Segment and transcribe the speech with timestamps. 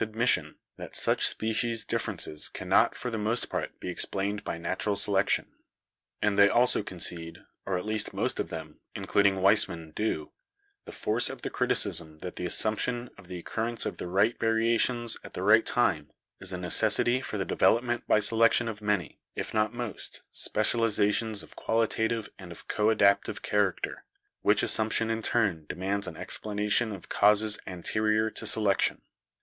[0.01, 5.51] admission that such species differences cannot for the most part be explained by natural selection.
[6.23, 10.31] And they also concede, or at least most of them, including Weis mann, do,
[10.85, 15.17] the force of the criticism that the assumption of the occurrence of the right variations
[15.23, 16.09] at the right time
[16.39, 21.55] is a necessity for the development by selection of many, if not most, specializations of
[21.55, 24.03] qualitative and of coadaptive character,
[24.41, 29.03] which assumption in turn demands an explanation of causes anterior to selection.